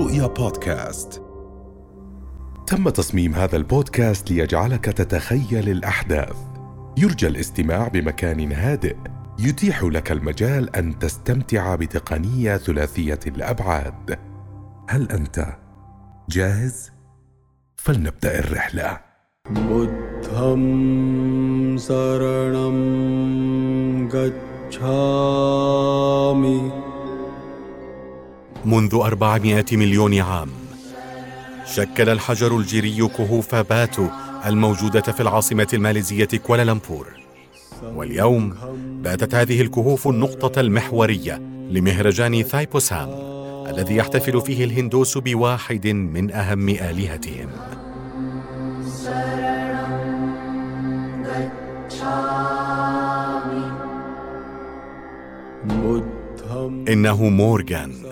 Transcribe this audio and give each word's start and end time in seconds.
رؤيا 0.00 0.26
بودكاست 0.26 1.22
تم 2.66 2.88
تصميم 2.88 3.34
هذا 3.34 3.56
البودكاست 3.56 4.30
ليجعلك 4.30 4.84
تتخيل 4.84 5.68
الاحداث 5.68 6.36
يرجى 6.96 7.26
الاستماع 7.26 7.88
بمكان 7.88 8.52
هادئ 8.52 8.96
يتيح 9.38 9.82
لك 9.82 10.12
المجال 10.12 10.76
ان 10.76 10.98
تستمتع 10.98 11.74
بتقنيه 11.74 12.56
ثلاثيه 12.56 13.20
الابعاد 13.26 14.18
هل 14.88 15.10
انت 15.10 15.46
جاهز 16.28 16.92
فلنبدا 17.76 18.38
الرحله 18.38 19.00
बुद्धं 19.50 20.62
शरणं 21.78 22.76
गच्छामि 24.12 25.66
منذ 28.65 28.95
400 28.95 29.65
مليون 29.71 30.19
عام. 30.19 30.49
شكل 31.65 32.09
الحجر 32.09 32.57
الجيري 32.57 33.07
كهوف 33.07 33.55
باتو 33.55 34.07
الموجودة 34.45 35.01
في 35.01 35.21
العاصمة 35.21 35.67
الماليزية 35.73 36.25
كوالالمبور 36.25 37.07
واليوم 37.83 38.53
باتت 39.03 39.35
هذه 39.35 39.61
الكهوف 39.61 40.07
النقطة 40.07 40.59
المحورية 40.59 41.41
لمهرجان 41.69 42.43
ثايبوسام 42.43 43.09
الذي 43.69 43.95
يحتفل 43.95 44.41
فيه 44.41 44.65
الهندوس 44.65 45.17
بواحد 45.17 45.87
من 45.87 46.31
أهم 46.31 46.69
آلهتهم. 46.69 47.49
إنه 56.87 57.29
مورغان 57.29 58.10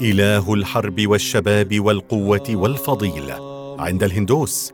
إله 0.00 0.54
الحرب 0.54 1.06
والشباب 1.06 1.80
والقوة 1.80 2.44
والفضيلة 2.50 3.36
عند 3.78 4.02
الهندوس 4.02 4.72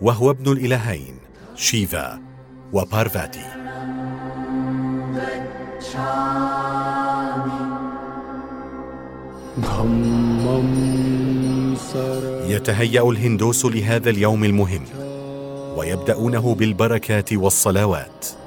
وهو 0.00 0.30
ابن 0.30 0.52
الإلهين 0.52 1.14
شيفا 1.56 2.20
وبارفاتي. 2.72 3.44
يتهيأ 12.48 13.10
الهندوس 13.10 13.64
لهذا 13.64 14.10
اليوم 14.10 14.44
المهم 14.44 14.84
ويبدأونه 15.76 16.54
بالبركات 16.54 17.32
والصلوات. 17.32 18.39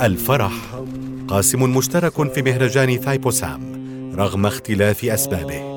الفرح. 0.00 0.52
قاسم 1.28 1.76
مشترك 1.76 2.32
في 2.32 2.42
مهرجان 2.42 2.96
ثايبوسام 2.96 3.60
رغم 4.16 4.46
اختلاف 4.46 5.04
أسبابه. 5.04 5.70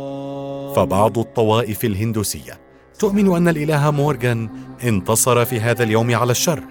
فبعض 0.75 1.17
الطوائف 1.19 1.85
الهندوسية 1.85 2.59
تؤمن 2.99 3.35
أن 3.35 3.47
الإله 3.47 3.91
مورغان 3.91 4.49
انتصر 4.83 5.45
في 5.45 5.59
هذا 5.59 5.83
اليوم 5.83 6.15
على 6.15 6.31
الشر 6.31 6.63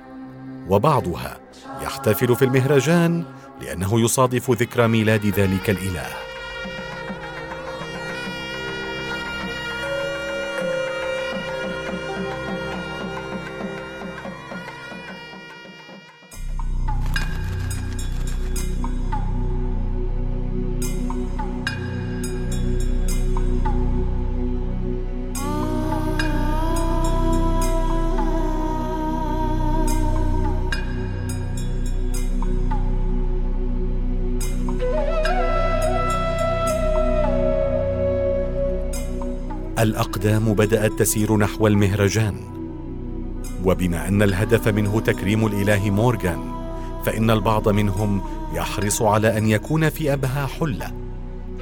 وبعضها 0.69 1.39
يحتفل 1.83 2.36
في 2.36 2.45
المهرجان 2.45 3.25
لأنه 3.62 4.00
يصادف 4.00 4.50
ذكرى 4.50 4.89
ميلاد 4.89 5.27
ذلك 5.27 5.70
الإله. 5.70 6.06
الأقدام 40.24 40.55
بدأت 40.55 40.92
تسير 40.98 41.36
نحو 41.36 41.66
المهرجان. 41.66 42.34
وبما 43.64 44.08
أن 44.08 44.22
الهدف 44.22 44.68
منه 44.68 45.00
تكريم 45.00 45.46
الإله 45.46 45.90
مورغان 45.90 46.40
فإن 47.05 47.30
البعض 47.30 47.68
منهم 47.68 48.20
يحرص 48.55 49.02
على 49.02 49.38
أن 49.38 49.46
يكون 49.46 49.88
في 49.90 50.12
أبهى 50.12 50.46
حلة 50.46 50.92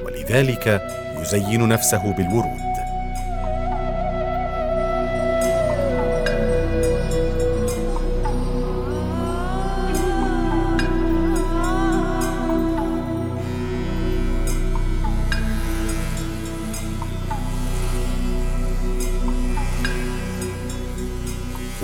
ولذلك 0.05 0.81
يزين 1.21 1.67
نفسه 1.67 2.11
بالورود. 2.17 2.70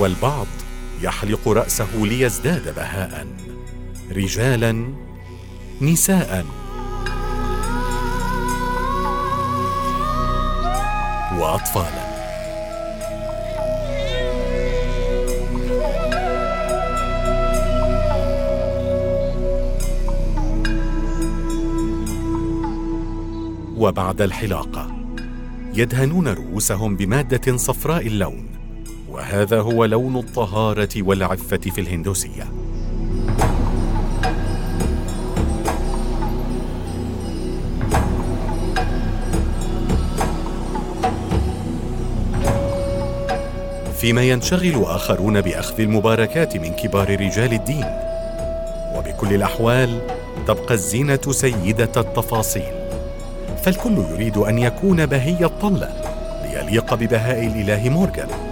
والبعض 0.08 0.48
يحلق 1.02 1.48
رأسه 1.48 1.88
ليزداد 1.96 2.76
بهاء. 2.76 3.28
رجالا 4.12 4.94
نساء. 5.82 6.46
واطفالا. 11.38 12.08
وبعد 23.78 24.22
الحلاقة 24.22 24.98
يدهنون 25.74 26.28
رؤوسهم 26.28 26.96
بمادة 26.96 27.58
صفراء 27.58 28.08
اللون. 28.08 28.57
وهذا 29.28 29.62
هو 29.62 29.86
لون 29.86 30.18
الطهارة 30.18 30.90
والعفة 30.98 31.58
في 31.58 31.82
الهندوسية. 31.82 32.44
فيما 43.98 44.24
ينشغل 44.24 44.84
آخرون 44.84 45.42
بأخذ 45.42 45.82
المباركات 45.82 46.58
من 46.58 46.70
كبار 46.70 47.10
رجال 47.10 47.54
الدين. 47.54 47.86
وبكل 48.96 49.34
الأحوال 49.34 50.00
تبقى 50.48 50.74
الزينة 50.74 51.22
سيدة 51.32 51.92
التفاصيل. 51.98 52.74
فالكل 53.64 53.98
يريد 54.12 54.38
أن 54.38 54.60
يكون 54.60 55.06
بهي 55.06 55.46
الطلة 55.46 55.90
ليليق 56.44 56.94
ببهاء 56.94 57.48
الإله 57.48 57.90
مورغان. 57.90 58.47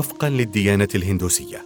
وفقا 0.00 0.28
للديانة 0.28 0.88
الهندوسية. 0.94 1.64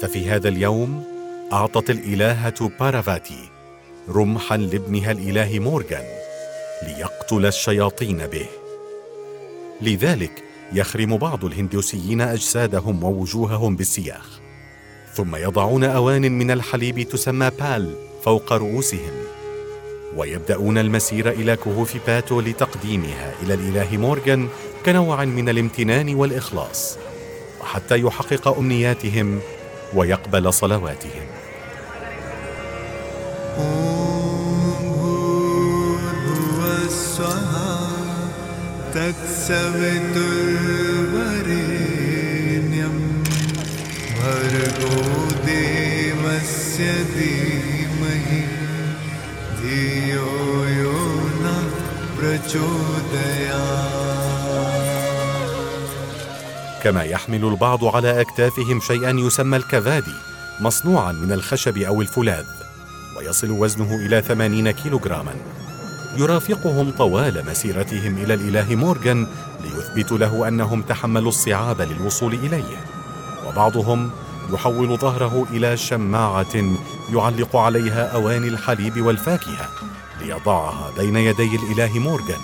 ففي 0.00 0.30
هذا 0.30 0.48
اليوم 0.48 1.04
أعطت 1.52 1.90
الإلهة 1.90 2.70
بارافاتي 2.80 3.48
رمحا 4.08 4.56
لابنها 4.56 5.10
الإله 5.12 5.58
مورغان 5.58 6.04
ليقتل 6.82 7.46
الشياطين 7.46 8.26
به. 8.26 8.46
لذلك 9.80 10.44
يخرم 10.72 11.16
بعض 11.16 11.44
الهندوسيين 11.44 12.20
أجسادهم 12.20 13.04
ووجوههم 13.04 13.76
بالسياخ 13.76 14.40
ثم 15.14 15.36
يضعون 15.36 15.84
اوان 15.84 16.32
من 16.38 16.50
الحليب 16.50 17.02
تسمى 17.02 17.50
بال 17.60 17.94
فوق 18.24 18.52
رؤوسهم 18.52 19.12
ويبدأون 20.16 20.78
المسير 20.78 21.30
إلى 21.30 21.56
كهوف 21.56 22.06
باتو 22.06 22.40
لتقديمها 22.40 23.34
إلى 23.42 23.54
الإله 23.54 23.96
مورغان 23.96 24.48
كنوع 24.86 25.24
من 25.24 25.48
الامتنان 25.48 26.14
والإخلاص. 26.14 26.98
وحتى 27.61 27.95
يحقق 27.99 28.47
أمنياتهم 28.57 29.39
ويقبل 29.93 30.53
صلواتهم 30.53 31.27
तत्सवितुर्वरेण्यं 41.57 42.95
भर्गो 44.19 45.01
देवस्य 45.45 46.87
धीमहि 47.13 48.41
धियो 49.59 50.31
यो 50.77 50.97
न 51.43 51.53
प्रचोदयात् 52.17 53.90
كما 56.82 57.02
يحمل 57.02 57.44
البعض 57.44 57.84
على 57.84 58.20
أكتافهم 58.20 58.80
شيئا 58.80 59.10
يسمى 59.10 59.56
الكفادي 59.56 60.14
مصنوعا 60.60 61.12
من 61.12 61.32
الخشب 61.32 61.78
أو 61.78 62.02
الفولاذ 62.02 62.44
ويصل 63.16 63.50
وزنه 63.50 63.94
إلى 63.94 64.22
80 64.22 64.70
كيلوغراما. 64.70 65.34
يرافقهم 66.16 66.90
طوال 66.90 67.44
مسيرتهم 67.46 68.18
إلى 68.18 68.34
الإله 68.34 68.74
مورغان 68.76 69.26
ليثبتوا 69.60 70.18
له 70.18 70.48
أنهم 70.48 70.82
تحملوا 70.82 71.28
الصعاب 71.28 71.80
للوصول 71.80 72.34
إليه. 72.34 72.84
وبعضهم 73.46 74.10
يحول 74.52 74.98
ظهره 74.98 75.46
إلى 75.50 75.76
شماعة 75.76 76.74
يعلق 77.12 77.56
عليها 77.56 78.14
أواني 78.14 78.48
الحليب 78.48 79.02
والفاكهة 79.02 79.68
ليضعها 80.20 80.90
بين 80.98 81.16
يدي 81.16 81.56
الإله 81.56 81.98
مورغان. 81.98 82.40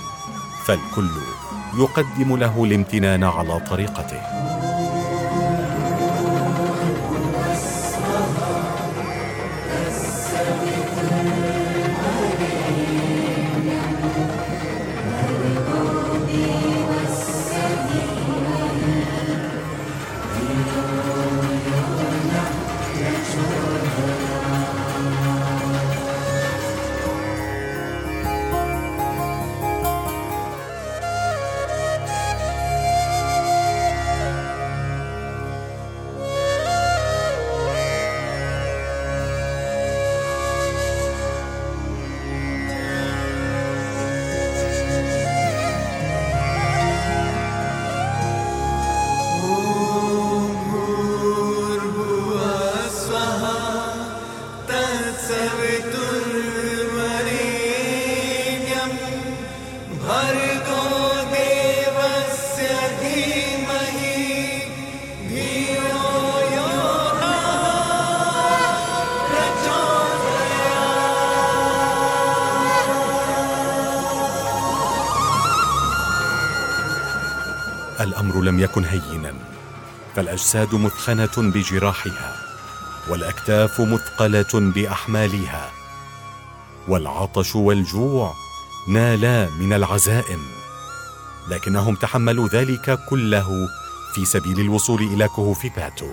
فالكل 0.67 1.09
يقدم 1.79 2.37
له 2.37 2.65
الامتنان 2.65 3.25
على 3.25 3.61
طريقته. 3.71 4.21
तत्सवितुर्वरेण्यं 57.54 58.92
भर्गो 60.04 60.84
देवस्य 61.34 62.68
धीमहि 63.02 64.16
धियो 65.32 66.06
यो 66.56 66.70
नः 67.20 67.48
الامر 78.02 78.42
لم 78.42 78.60
يكن 78.60 78.86
هينا 78.86 79.34
فالاجساد 80.16 80.76
مثخنه 80.76 81.32
بجراحها 81.38 82.37
والأكتاف 83.11 83.81
مثقلة 83.81 84.73
بأحمالها 84.75 85.71
والعطش 86.89 87.57
والجوع 87.57 88.35
نالا 88.89 89.51
من 89.51 89.73
العزائم. 89.73 90.41
لكنهم 91.49 91.95
تحملوا 91.95 92.49
ذلك 92.49 92.99
كله 93.09 93.69
في 94.15 94.25
سبيل 94.25 94.61
الوصول 94.61 95.03
إلى 95.03 95.29
كهوف 95.29 95.67
باتو. 95.77 96.11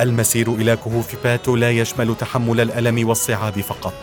المسير 0.00 0.54
إلى 0.54 0.76
كهوف 0.76 1.22
باتو 1.24 1.56
لا 1.56 1.70
يشمل 1.70 2.14
تحمل 2.14 2.60
الألم 2.60 3.08
والصعاب 3.08 3.60
فقط 3.60 3.94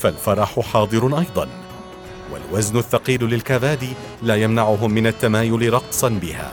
فالفرح 0.00 0.60
حاضر 0.60 1.18
أيضا 1.18 1.48
والوزن 2.32 2.78
الثقيل 2.78 3.24
للكافادي 3.24 3.92
لا 4.22 4.36
يمنعهم 4.36 4.90
من 4.90 5.06
التمايل 5.06 5.72
رقصا 5.72 6.08
بها 6.08 6.52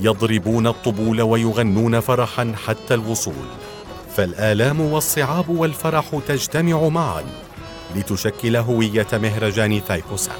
يضربون 0.00 0.66
الطبول 0.66 1.22
ويغنون 1.22 2.00
فرحا 2.00 2.54
حتى 2.66 2.94
الوصول 2.94 3.46
فالآلام 4.16 4.80
والصعاب 4.80 5.48
والفرح 5.48 6.20
تجتمع 6.28 6.88
معا 6.88 7.24
لتشكل 7.96 8.56
هوية 8.56 9.06
مهرجان 9.12 9.84
تايكوسا 9.84 10.32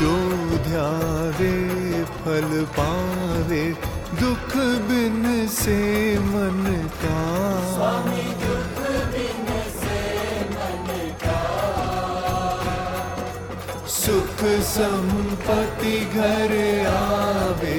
جود 0.00 0.66
يا 0.72 1.30
فل 2.24 2.66
पावे 3.48 3.64
दुख 4.20 4.52
बिन 4.88 5.24
से 5.48 5.80
मन 6.20 6.64
का 7.00 7.20
सुख 13.88 14.44
संपत्ति 14.68 15.96
घर 16.14 16.52
आवे 16.88 17.76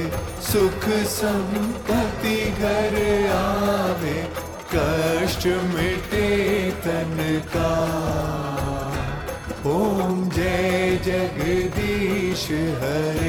सुख 0.50 0.86
संपत्ति 1.14 2.38
घर 2.62 2.98
आवे 3.36 4.18
कष्ट 4.74 5.48
मिटे 5.76 6.28
तन 6.86 7.18
का। 7.56 7.72
ओम 9.70 10.30
जय 10.30 11.00
जगदीश 11.06 12.46
हरे 12.82 13.29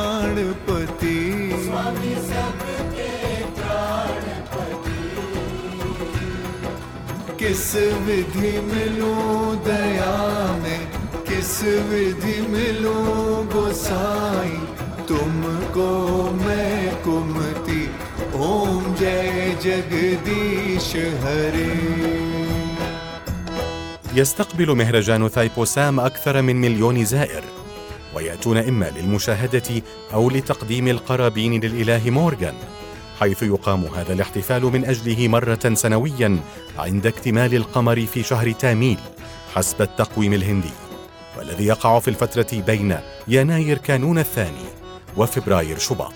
किस 7.50 7.74
विधि 8.06 8.52
मिलूं 8.70 9.56
दया 9.64 10.14
में 10.62 10.80
किस 11.28 11.54
विधि 11.90 12.40
मिलूं 12.52 13.44
गोसाई 13.52 14.56
तुमको 15.08 15.90
मैं 16.44 17.02
कुमति 17.04 17.82
ओम 18.46 18.94
जय 19.00 19.56
जगदीश 19.64 20.90
हरे 21.24 21.70
يستقبل 24.16 24.74
مهرجان 24.76 25.28
ثايبوسام 25.28 26.00
أكثر 26.00 26.42
من 26.42 26.56
مليون 26.60 27.04
زائر 27.04 27.44
ويأتون 28.14 28.56
إما 28.56 28.90
للمشاهدة 28.96 29.82
أو 30.14 30.30
لتقديم 30.30 30.88
القرابين 30.88 31.60
للإله 31.64 32.10
مورغان 32.10 32.54
حيث 33.21 33.43
يقام 33.43 33.85
هذا 33.85 34.13
الاحتفال 34.13 34.63
من 34.63 34.85
أجله 34.85 35.27
مرة 35.27 35.73
سنويا 35.73 36.39
عند 36.77 37.07
اكتمال 37.07 37.55
القمر 37.55 38.05
في 38.05 38.23
شهر 38.23 38.51
تاميل 38.51 38.99
حسب 39.55 39.81
التقويم 39.81 40.33
الهندي 40.33 40.73
والذي 41.37 41.65
يقع 41.65 41.99
في 41.99 42.07
الفترة 42.07 42.61
بين 42.61 42.97
يناير 43.27 43.77
كانون 43.77 44.19
الثاني 44.19 44.65
وفبراير 45.17 45.77
شباط. 45.77 46.13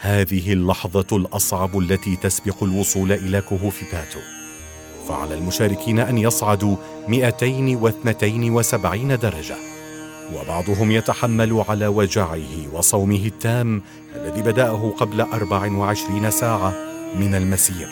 هذه 0.00 0.52
اللحظة 0.52 1.16
الأصعب 1.16 1.78
التي 1.78 2.16
تسبق 2.16 2.62
الوصول 2.62 3.12
إلى 3.12 3.40
كهوف 3.40 3.84
باتو 3.92 4.37
فعلى 5.08 5.34
المشاركين 5.34 5.98
أن 5.98 6.18
يصعدوا 6.18 6.76
272 7.08 9.18
درجة. 9.18 9.56
وبعضهم 10.34 10.90
يتحمل 10.90 11.64
على 11.68 11.86
وجعه 11.86 12.38
وصومه 12.72 13.26
التام 13.26 13.82
الذي 14.16 14.42
بدأه 14.42 14.94
قبل 14.98 15.20
24 15.20 16.30
ساعة 16.30 16.74
من 17.18 17.34
المسير. 17.34 17.88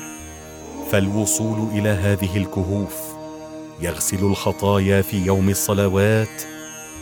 فالوصول 0.90 1.68
إلى 1.72 1.88
هذه 1.88 2.36
الكهوف 2.36 2.94
يغسل 3.80 4.24
الخطايا 4.24 5.02
في 5.02 5.26
يوم 5.26 5.48
الصلوات 5.48 6.42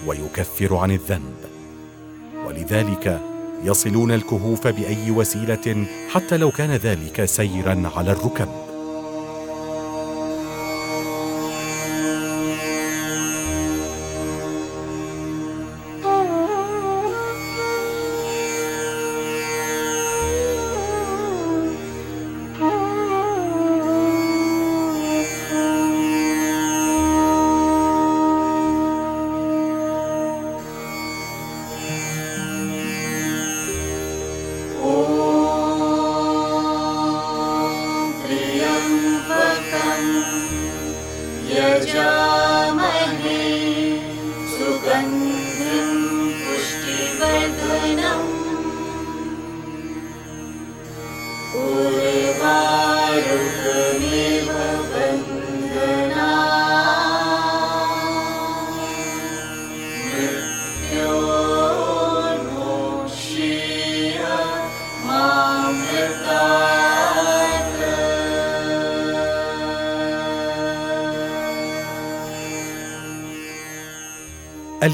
ويكفر 0.06 0.76
عن 0.76 0.90
الذنب. 0.90 1.36
ولذلك 2.46 3.20
يصلون 3.64 4.12
الكهوف 4.12 4.66
بأي 4.66 5.10
وسيلة 5.10 5.86
حتى 6.10 6.36
لو 6.36 6.50
كان 6.50 6.70
ذلك 6.70 7.24
سيرا 7.24 7.90
على 7.96 8.12
الركب. 8.12 8.73
Yeah. 45.34 45.93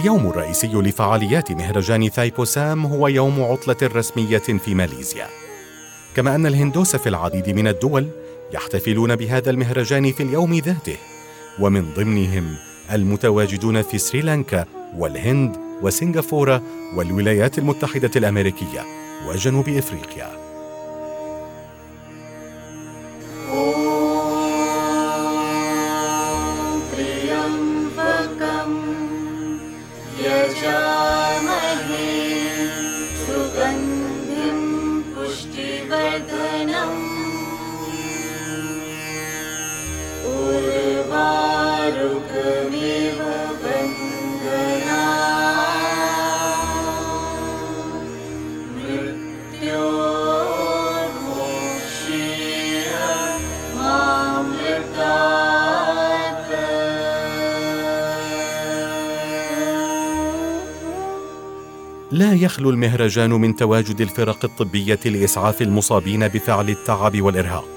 اليوم 0.00 0.28
الرئيسي 0.30 0.66
لفعاليات 0.66 1.52
مهرجان 1.52 2.08
ثايبوسام 2.08 2.86
هو 2.86 3.08
يوم 3.08 3.42
عطلة 3.42 3.76
رسمية 3.82 4.38
في 4.38 4.74
ماليزيا. 4.74 5.26
كما 6.16 6.34
أن 6.34 6.46
الهندوس 6.46 6.96
في 6.96 7.08
العديد 7.08 7.50
من 7.50 7.68
الدول 7.68 8.06
يحتفلون 8.54 9.16
بهذا 9.16 9.50
المهرجان 9.50 10.12
في 10.12 10.22
اليوم 10.22 10.54
ذاته 10.54 10.96
ومن 11.60 11.94
ضمنهم 11.94 12.56
المتواجدون 12.92 13.82
في 13.82 13.98
سريلانكا 13.98 14.64
والهند 14.96 15.56
وسنغافورة 15.82 16.62
والولايات 16.96 17.58
المتحدة 17.58 18.10
الأمريكية 18.16 18.84
وجنوب 19.28 19.68
إفريقيا. 19.68 20.39
لا 62.30 62.36
يخلو 62.36 62.70
المهرجان 62.70 63.30
من 63.30 63.56
تواجد 63.56 64.00
الفرق 64.00 64.44
الطبية 64.44 64.98
لإسعاف 65.04 65.62
المصابين 65.62 66.28
بفعل 66.28 66.70
التعب 66.70 67.20
والإرهاق. 67.20 67.68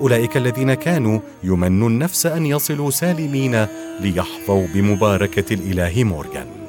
أولئك 0.00 0.36
الذين 0.36 0.74
كانوا 0.74 1.20
يمنوا 1.42 1.88
النفس 1.88 2.26
أن 2.26 2.46
يصلوا 2.46 2.90
سالمين 2.90 3.66
ليحظوا 4.00 4.66
بمباركة 4.74 5.54
الإله 5.54 6.04
مورغان. 6.04 6.63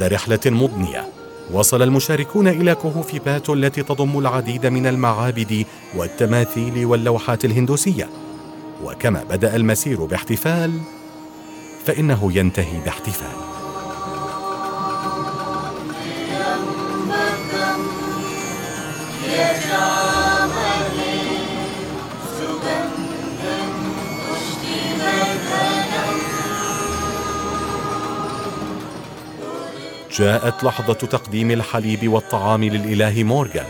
بعد 0.00 0.12
رحلة 0.12 0.40
مضنية. 0.46 1.08
وصل 1.52 1.82
المشاركون 1.82 2.48
إلى 2.48 2.74
كهوف 2.74 3.16
باتو 3.24 3.54
التي 3.54 3.82
تضم 3.82 4.18
العديد 4.18 4.66
من 4.66 4.86
المعابد 4.86 5.64
والتماثيل 5.96 6.86
واللوحات 6.86 7.44
الهندوسية. 7.44 8.08
وكما 8.84 9.24
بدأ 9.24 9.56
المسير 9.56 10.04
باحتفال 10.04 10.80
فإنه 11.84 12.30
ينتهي 12.34 12.80
باحتفال. 12.84 13.36
Yeah. 19.70 20.17
جاءت 30.18 30.64
لحظة 30.64 30.92
تقديم 30.92 31.50
الحليب 31.50 32.08
والطعام 32.08 32.64
للإله 32.64 33.24
مورغان. 33.24 33.66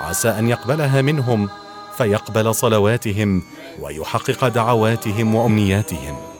عسى 0.00 0.28
أن 0.28 0.48
يقبلها 0.48 1.02
منهم 1.02 1.48
فيقبل 1.96 2.54
صلواتهم 2.54 3.42
ويحقق 3.80 4.48
دعواتهم 4.48 5.34
وأمنياتهم. 5.34 6.35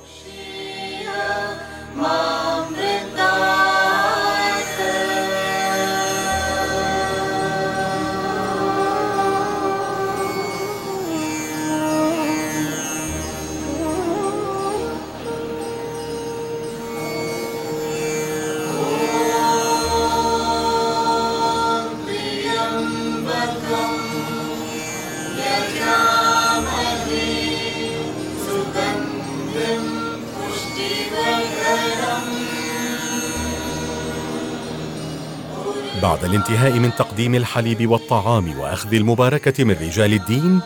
بعد 36.17 36.25
الانتهاء 36.25 36.73
من 36.73 36.91
تقديم 36.95 37.35
الحليب 37.35 37.91
والطعام 37.91 38.59
وأخذ 38.59 38.95
المباركة 38.95 39.65
من 39.65 39.77
رجال 39.81 40.13
الدين 40.13 40.61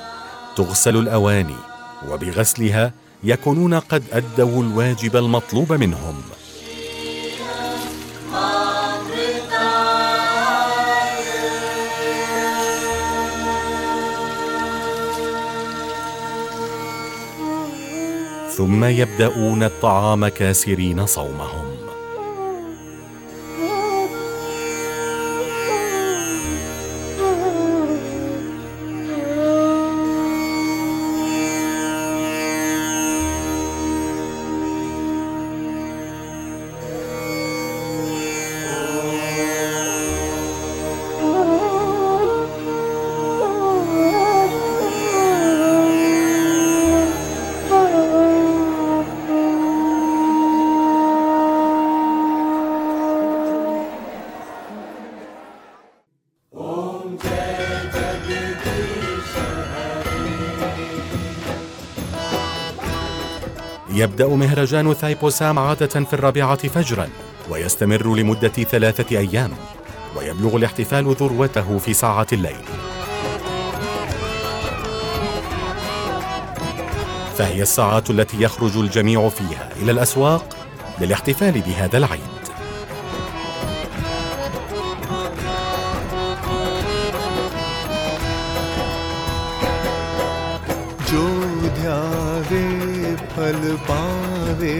تغسل 0.56 0.96
الأواني 0.96 1.56
وبغسلها 2.08 2.92
يكونون 3.24 3.74
قد 3.74 4.02
أدوا 4.12 4.62
الواجب 4.62 5.16
المطلوب 5.16 5.72
منهم. 5.72 6.22
ثم 18.56 18.84
يبدأون 18.84 19.62
الطعام 19.62 20.28
كاسرين 20.28 21.06
صومهم. 21.06 21.69
يبدأ 64.00 64.26
مهرجان 64.26 64.94
ثايبوسام 64.94 65.58
عادة 65.58 65.86
في 65.86 66.12
الرابعة 66.12 66.68
فجرا 66.68 67.08
ويستمر 67.50 68.16
لمدة 68.16 68.48
ثلاثة 68.48 69.18
أيام 69.18 69.50
ويبلغ 70.16 70.56
الاحتفال 70.56 71.14
ذروته 71.14 71.78
في 71.78 71.94
ساعة 71.94 72.26
الليل. 72.32 72.56
فهي 77.36 77.62
الساعات 77.62 78.10
التي 78.10 78.42
يخرج 78.42 78.76
الجميع 78.76 79.28
فيها 79.28 79.68
إلى 79.82 79.92
الأسواق 79.92 80.56
للاحتفال 81.00 81.60
بهذا 81.60 81.98
العيد. 81.98 82.39
फल 93.40 93.62
पावे 93.88 94.72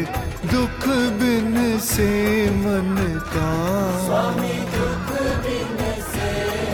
दुख 0.49 0.83
बिन 1.21 1.55
से 1.81 2.09
मन 2.57 2.97
का 3.29 3.53
स्वामी 4.07 4.57
दुख 4.73 5.09
बिन 5.45 5.79
से 6.09 6.33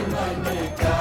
मन 0.09 0.49
का 0.81 0.97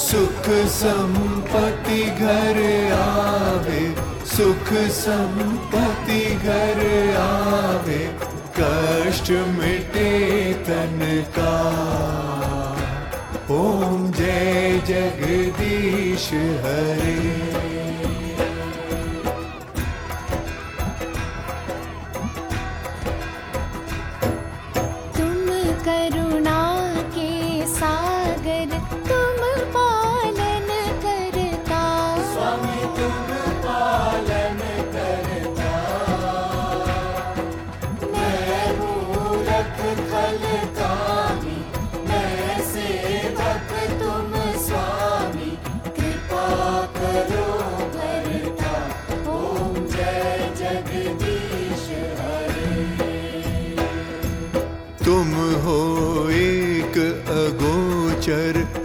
सुख 0.00 0.48
संपत्ति 0.78 2.00
घर 2.04 2.62
आवे 2.96 3.84
सुख 4.36 4.72
संपत्ति 5.02 6.20
घर 6.34 6.82
आवे 7.20 8.00
कष्ट 8.58 9.30
मिटे 9.58 10.10
तन 10.68 11.00
का। 11.38 11.54
ओम 13.54 14.10
जय 14.12 14.80
जगदीश 14.88 16.30
हरे। 16.64 17.51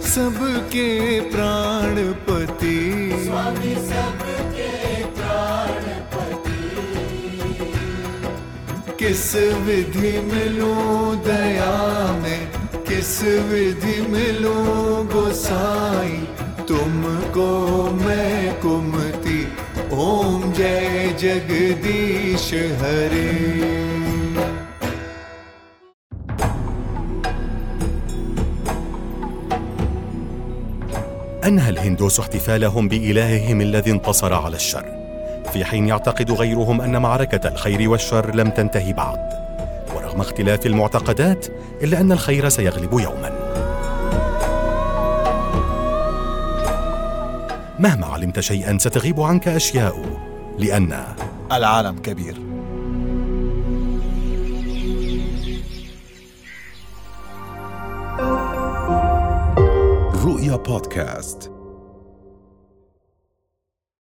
सबके 0.08 1.20
प्राणपति। 1.20 2.76
स्वामी 3.24 3.74
सबके 3.74 4.70
प्राणपति। 5.04 6.62
किस 8.98 9.34
विधि 9.66 10.12
मिलूं 10.20 11.16
दया 11.18 11.76
में 12.22 12.42
किस 12.88 13.22
विधि 13.22 14.00
मिलूं 14.08 15.06
गोसाई। 15.06 16.18
तुमको 16.68 17.50
मैं 17.90 18.60
कुमति 18.60 19.40
ओम 19.92 20.52
जय 20.52 21.16
जगदीश 21.20 22.54
हरे। 22.80 24.07
أنهى 31.48 31.70
الهندوس 31.70 32.20
احتفالهم 32.20 32.88
بإلههم 32.88 33.60
الذي 33.60 33.90
انتصر 33.90 34.34
على 34.34 34.56
الشر؟ 34.56 34.84
في 35.52 35.64
حين 35.64 35.88
يعتقد 35.88 36.30
غيرهم 36.30 36.80
أن 36.80 37.02
معركة 37.02 37.48
الخير 37.48 37.90
والشر 37.90 38.34
لم 38.34 38.50
تنتهي 38.50 38.92
بعد 38.92 39.28
ورغم 39.96 40.20
اختلاف 40.20 40.66
المعتقدات 40.66 41.46
إلا 41.82 42.00
أن 42.00 42.12
الخير 42.12 42.48
سيغلب 42.48 42.92
يوما. 42.92 43.30
مهما 47.78 48.06
علمت 48.06 48.40
شيئا 48.40 48.78
ستغيب 48.78 49.20
عنك 49.20 49.48
أشياء 49.48 50.04
لأن 50.58 51.04
العالم 51.52 51.98
كبير. 51.98 52.47
رؤيا 60.48 60.56
بودكاست 60.56 61.57